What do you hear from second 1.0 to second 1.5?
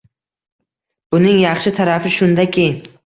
Buning